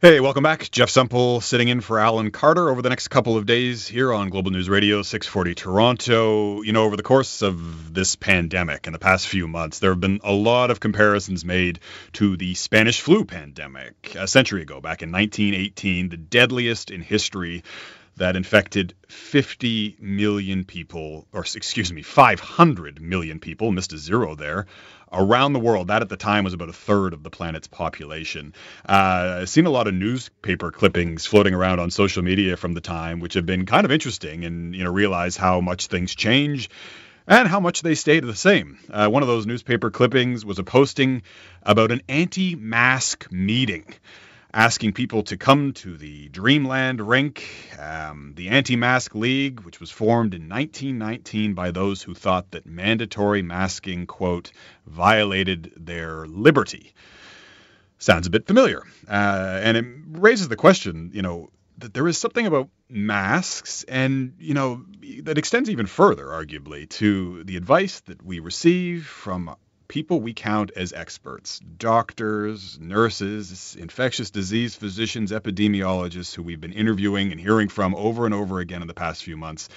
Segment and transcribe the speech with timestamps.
[0.00, 0.70] Hey, welcome back.
[0.70, 4.28] Jeff Semple sitting in for Alan Carter over the next couple of days here on
[4.28, 6.62] Global News Radio 640 Toronto.
[6.62, 9.98] You know, over the course of this pandemic in the past few months, there have
[9.98, 11.80] been a lot of comparisons made
[12.12, 17.64] to the Spanish flu pandemic a century ago, back in 1918, the deadliest in history
[18.18, 24.66] that infected 50 million people, or excuse me, 500 million people, missed a zero there,
[25.12, 25.88] around the world.
[25.88, 28.54] That at the time was about a third of the planet's population.
[28.88, 32.80] Uh, I've seen a lot of newspaper clippings floating around on social media from the
[32.80, 36.70] time, which have been kind of interesting and, you know, realize how much things change
[37.26, 38.78] and how much they stayed the same.
[38.90, 41.22] Uh, one of those newspaper clippings was a posting
[41.62, 43.84] about an anti mask meeting
[44.52, 47.44] asking people to come to the Dreamland Rink,
[47.78, 52.66] um, the Anti Mask League, which was formed in 1919 by those who thought that
[52.66, 54.52] mandatory masking, quote,
[54.86, 56.94] violated their liberty.
[57.98, 58.82] Sounds a bit familiar.
[59.08, 64.34] Uh, and it raises the question, you know, that there is something about masks and
[64.38, 64.84] you know
[65.22, 69.54] that extends even further arguably to the advice that we receive from
[69.88, 77.32] people we count as experts doctors, nurses, infectious disease physicians, epidemiologists who we've been interviewing
[77.32, 79.68] and hearing from over and over again in the past few months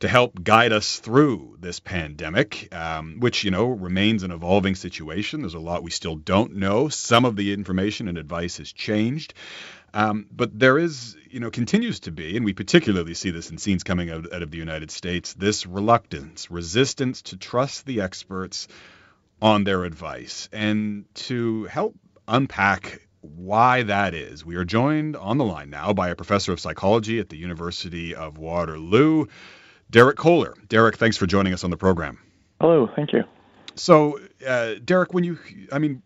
[0.00, 5.42] to help guide us through this pandemic, um, which, you know, remains an evolving situation.
[5.42, 6.88] There's a lot we still don't know.
[6.88, 9.34] Some of the information and advice has changed.
[9.94, 13.58] Um, but there is, you know, continues to be, and we particularly see this in
[13.58, 18.66] scenes coming out, out of the United States, this reluctance, resistance to trust the experts
[19.42, 20.48] on their advice.
[20.52, 21.96] And to help
[22.28, 26.60] unpack why that is, we are joined on the line now by a professor of
[26.60, 29.26] psychology at the University of Waterloo,
[29.90, 30.54] Derek Koehler.
[30.68, 32.18] Derek, thanks for joining us on the program.
[32.60, 33.24] Hello, thank you.
[33.74, 35.38] So, uh, Derek, when you,
[35.72, 36.02] I mean,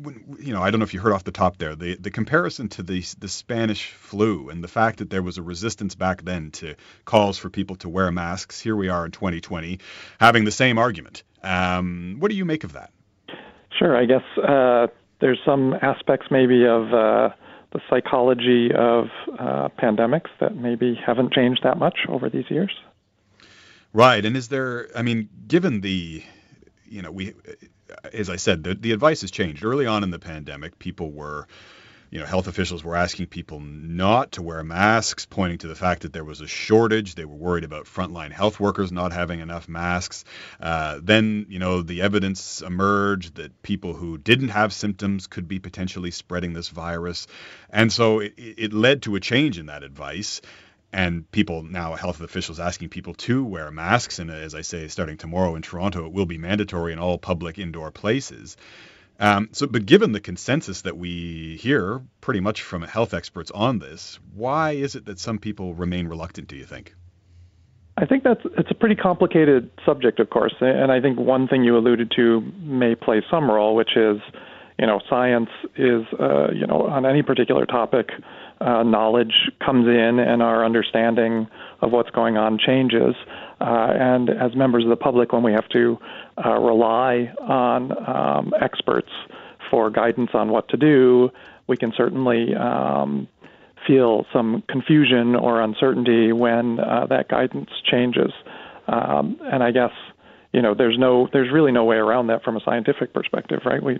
[0.00, 2.10] when, you know, I don't know if you heard off the top there, the, the
[2.10, 6.22] comparison to the, the Spanish flu and the fact that there was a resistance back
[6.22, 8.60] then to calls for people to wear masks.
[8.60, 9.80] Here we are in 2020
[10.18, 11.22] having the same argument.
[11.42, 12.90] Um, what do you make of that?
[13.78, 13.96] Sure.
[13.96, 14.88] I guess uh,
[15.20, 17.30] there's some aspects maybe of uh,
[17.72, 19.06] the psychology of
[19.38, 22.72] uh, pandemics that maybe haven't changed that much over these years.
[23.92, 24.24] Right.
[24.24, 26.22] And is there, I mean, given the,
[26.86, 27.34] you know, we,
[28.12, 29.64] as I said, the, the advice has changed.
[29.64, 31.46] Early on in the pandemic, people were
[32.10, 36.02] you know, health officials were asking people not to wear masks, pointing to the fact
[36.02, 37.14] that there was a shortage.
[37.14, 40.24] They were worried about frontline health workers not having enough masks.
[40.60, 45.58] Uh, then, you know, the evidence emerged that people who didn't have symptoms could be
[45.58, 47.26] potentially spreading this virus.
[47.70, 50.40] And so it, it led to a change in that advice
[50.92, 55.18] and people now health officials asking people to wear masks and as i say starting
[55.18, 58.56] tomorrow in toronto it will be mandatory in all public indoor places
[59.18, 63.78] um, so, but given the consensus that we hear pretty much from health experts on
[63.78, 66.48] this, why is it that some people remain reluctant?
[66.48, 66.94] Do you think?
[67.96, 71.64] I think that's it's a pretty complicated subject, of course, and I think one thing
[71.64, 74.20] you alluded to may play some role, which is,
[74.78, 78.10] you know, science is, uh, you know, on any particular topic,
[78.60, 81.48] uh, knowledge comes in, and our understanding
[81.80, 83.14] of what's going on changes.
[83.60, 85.98] Uh, and as members of the public, when we have to
[86.44, 89.10] uh, rely on um, experts
[89.68, 91.30] for guidance on what to do,
[91.66, 93.26] we can certainly um,
[93.86, 98.32] feel some confusion or uncertainty when uh, that guidance changes.
[98.86, 99.92] Um, and I guess
[100.52, 103.82] you know there's no there's really no way around that from a scientific perspective, right?
[103.82, 103.98] We,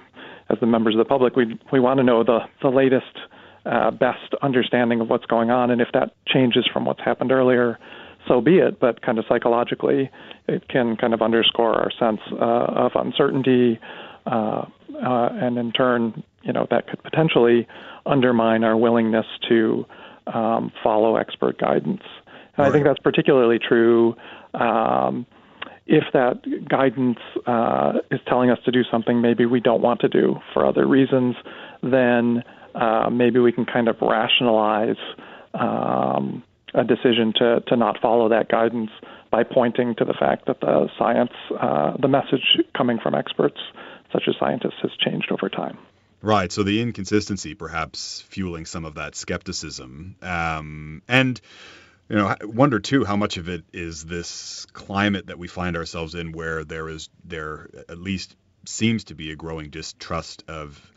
[0.51, 3.19] as the members of the public, we we want to know the the latest,
[3.67, 7.79] uh, best understanding of what's going on, and if that changes from what's happened earlier,
[8.27, 8.81] so be it.
[8.81, 10.11] But kind of psychologically,
[10.47, 13.79] it can kind of underscore our sense uh, of uncertainty,
[14.27, 14.65] uh,
[15.03, 17.67] uh, and in turn, you know, that could potentially
[18.07, 19.85] undermine our willingness to
[20.27, 22.03] um, follow expert guidance.
[22.57, 22.67] And.
[22.67, 24.17] I think that's particularly true.
[24.55, 25.27] Um,
[25.89, 30.09] if that guidance uh, is telling us to do something maybe we don't want to
[30.09, 31.35] do for other reasons,
[31.83, 32.45] then
[32.75, 34.99] uh, maybe we can kind of rationalize
[35.55, 36.43] um,
[36.75, 38.91] a decision to, to not follow that guidance
[39.31, 43.59] by pointing to the fact that the science, uh, the message coming from experts
[44.13, 45.79] such as scientists has changed over time.
[46.21, 46.53] Right.
[46.53, 50.17] So the inconsistency perhaps fueling some of that skepticism.
[50.21, 51.41] Um, and,
[52.09, 55.77] you know, I wonder too how much of it is this climate that we find
[55.77, 58.35] ourselves in where there is, there at least
[58.67, 60.91] seems to be a growing distrust of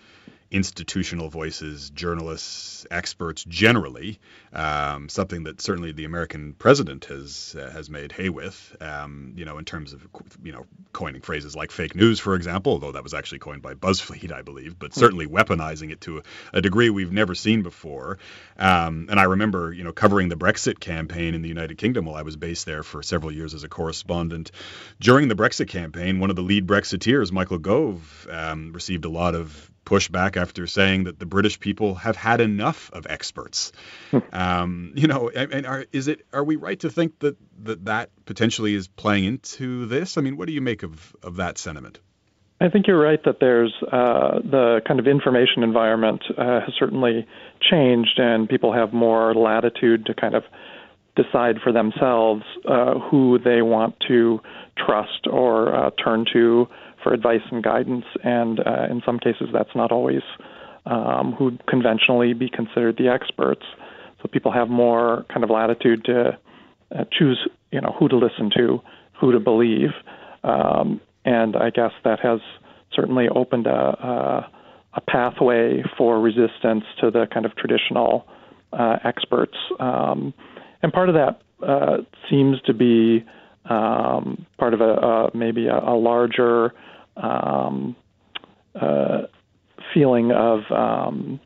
[0.51, 4.19] institutional voices, journalists, experts generally,
[4.51, 9.45] um, something that certainly the American president has uh, has made hay with, um, you
[9.45, 10.05] know, in terms of
[10.43, 13.73] you know coining phrases like fake news, for example, although that was actually coined by
[13.73, 16.21] BuzzFeed, I believe, but certainly weaponizing it to a,
[16.53, 18.17] a degree we've never seen before.
[18.59, 22.15] Um, and I remember, you know, covering the Brexit campaign in the United Kingdom while
[22.15, 24.51] I was based there for several years as a correspondent.
[24.99, 29.33] During the Brexit campaign, one of the lead Brexiteers, Michael Gove, um, received a lot
[29.33, 33.71] of pushback after saying that the British people have had enough of experts.
[34.11, 34.19] Hmm.
[34.31, 38.09] um, you know, and are, is it are we right to think that, that that
[38.25, 40.17] potentially is playing into this?
[40.17, 41.99] I mean, what do you make of of that sentiment?
[42.61, 47.25] I think you're right that there's uh, the kind of information environment uh, has certainly
[47.59, 50.43] changed, and people have more latitude to kind of
[51.15, 54.39] decide for themselves uh, who they want to
[54.77, 56.67] trust or uh, turn to
[57.03, 60.21] for advice and guidance, and uh, in some cases that's not always
[60.85, 63.63] um, who'd conventionally be considered the experts.
[64.21, 66.37] So people have more kind of latitude to
[66.95, 68.81] uh, choose, you know, who to listen to,
[69.19, 69.91] who to believe,
[70.43, 72.39] um, and I guess that has
[72.93, 74.51] certainly opened a, a,
[74.95, 78.25] a pathway for resistance to the kind of traditional
[78.73, 79.57] uh, experts.
[79.79, 80.33] Um,
[80.81, 81.97] and part of that uh,
[82.29, 83.23] seems to be
[83.65, 86.73] um, part of a, a maybe a, a larger
[87.17, 87.95] um,
[88.79, 89.23] uh,
[89.93, 91.39] feeling of um,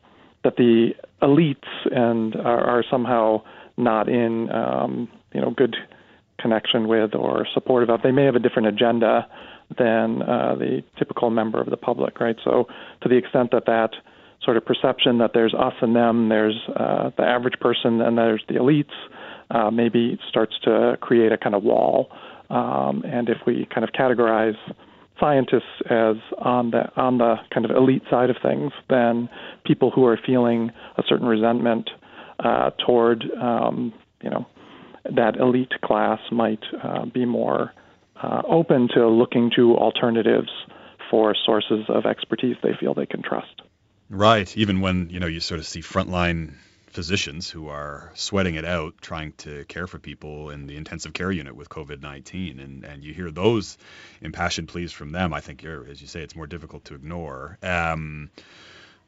[0.44, 0.90] that the
[1.22, 1.56] elites
[1.90, 3.42] and are, are somehow
[3.76, 5.76] not in um, you know good
[6.40, 8.02] connection with or supportive of.
[8.02, 9.26] They may have a different agenda
[9.76, 12.36] than uh, the typical member of the public, right?
[12.44, 12.68] So
[13.02, 13.90] to the extent that that
[14.42, 18.44] sort of perception that there's us and them, there's uh, the average person, and there's
[18.48, 18.94] the elites,
[19.50, 22.10] uh, maybe starts to create a kind of wall.
[22.50, 24.56] Um, and if we kind of categorize
[25.18, 29.30] scientists as on the on the kind of elite side of things then
[29.64, 31.88] people who are feeling a certain resentment
[32.38, 34.46] uh, toward um, you know
[35.14, 37.72] that elite class might uh, be more
[38.22, 40.50] uh, open to looking to alternatives
[41.10, 43.62] for sources of expertise they feel they can trust.
[44.08, 44.54] Right.
[44.56, 46.54] Even when you know you sort of see frontline
[46.96, 51.30] physicians who are sweating it out trying to care for people in the intensive care
[51.30, 53.76] unit with COVID-19 and and you hear those
[54.22, 57.58] impassioned pleas from them I think as you say it's more difficult to ignore.
[57.62, 58.30] Um,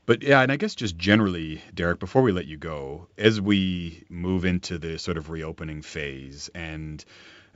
[0.05, 4.05] but yeah, and I guess just generally, Derek, before we let you go, as we
[4.11, 7.03] move into the sort of reopening phase and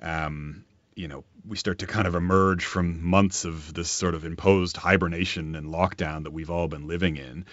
[0.00, 0.64] um,
[0.94, 4.78] you know, we start to kind of emerge from months of this sort of imposed
[4.78, 7.44] hibernation and lockdown that we've all been living in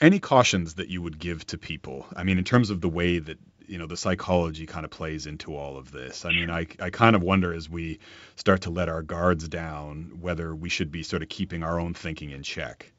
[0.00, 2.06] any cautions that you would give to people?
[2.16, 5.26] I mean, in terms of the way that you know the psychology kind of plays
[5.26, 6.24] into all of this.
[6.24, 7.98] I mean, I I kind of wonder as we
[8.36, 11.94] start to let our guards down whether we should be sort of keeping our own
[11.94, 12.92] thinking in check.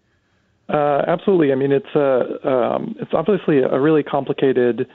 [0.68, 1.52] Uh, absolutely.
[1.52, 4.88] I mean, it's a um, it's obviously a really complicated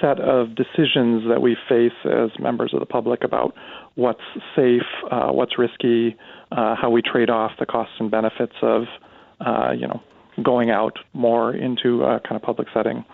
[0.00, 3.54] set of decisions that we face as members of the public about
[3.94, 4.20] what's
[4.54, 6.16] safe, uh, what's risky,
[6.52, 8.84] uh, how we trade off the costs and benefits of,
[9.40, 10.02] uh, you know,
[10.42, 13.04] going out more into a kind of public setting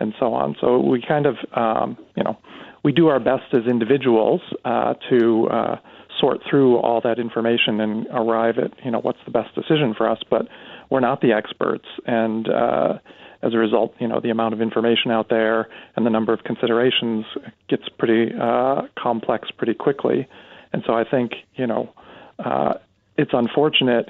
[0.00, 0.56] and so on.
[0.60, 2.36] So we kind of, um, you know,
[2.82, 5.76] we do our best as individuals uh, to uh,
[6.20, 10.08] sort through all that information and arrive at, you know, what's the best decision for
[10.08, 10.18] us.
[10.28, 10.48] But
[10.90, 12.98] we're not the experts, and uh,
[13.42, 16.44] as a result, you know, the amount of information out there and the number of
[16.44, 17.24] considerations
[17.68, 20.26] gets pretty uh, complex pretty quickly.
[20.72, 21.92] And so I think, you know,
[22.38, 22.74] uh,
[23.16, 24.08] it's unfortunate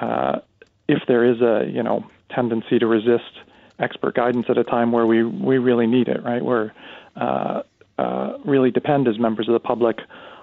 [0.00, 0.38] uh,
[0.88, 2.04] if there is a you know
[2.34, 3.40] tendency to resist
[3.78, 6.44] expert guidance at a time where we we really need it, right?
[6.44, 6.72] We're
[7.16, 7.62] uh,
[7.98, 9.98] uh, really depend as members of the public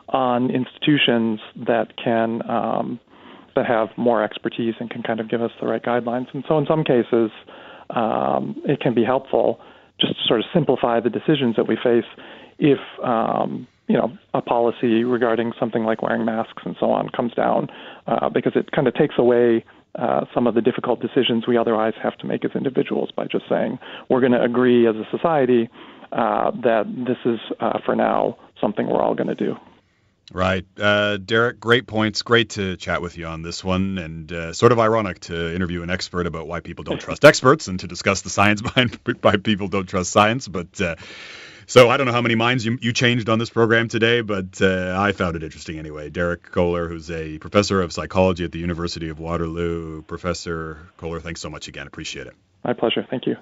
[0.09, 2.99] on institutions that can um,
[3.55, 6.27] that have more expertise and can kind of give us the right guidelines.
[6.33, 7.31] And so, in some cases,
[7.89, 9.59] um, it can be helpful
[9.99, 12.05] just to sort of simplify the decisions that we face
[12.59, 17.33] if um, you know a policy regarding something like wearing masks and so on comes
[17.33, 17.67] down
[18.07, 19.63] uh, because it kind of takes away
[19.95, 23.45] uh, some of the difficult decisions we otherwise have to make as individuals by just
[23.47, 25.69] saying we're going to agree as a society
[26.11, 29.55] uh, that this is, uh, for now, something we're all going to do.
[30.33, 30.65] Right.
[30.79, 32.23] Uh, Derek, great points.
[32.23, 33.97] Great to chat with you on this one.
[33.97, 37.67] And uh, sort of ironic to interview an expert about why people don't trust experts
[37.67, 40.47] and to discuss the science behind why people don't trust science.
[40.47, 40.95] But uh,
[41.67, 44.61] so I don't know how many minds you, you changed on this program today, but
[44.61, 46.09] uh, I found it interesting anyway.
[46.09, 50.01] Derek Koehler, who's a professor of psychology at the University of Waterloo.
[50.03, 51.87] Professor Koehler, thanks so much again.
[51.87, 52.35] Appreciate it.
[52.63, 53.05] My pleasure.
[53.09, 53.35] Thank you.